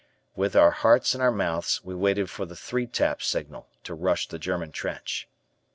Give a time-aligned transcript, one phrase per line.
[0.35, 4.27] With our hearts in our mouths we waited for the three tap signal to rush
[4.27, 5.29] the German trench.